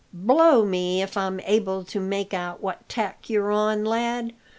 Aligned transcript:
"Blow 0.11 0.65
me 0.65 1.03
if 1.03 1.15
I'm 1.15 1.39
able 1.41 1.83
to 1.83 1.99
make 1.99 2.33
out 2.33 2.59
what 2.59 2.89
tack 2.89 3.29
you're 3.29 3.51
on, 3.51 3.85
lad. 3.85 4.33